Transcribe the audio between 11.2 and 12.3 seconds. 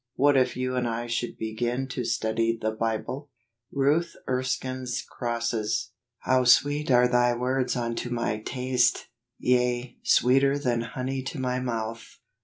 to my mouth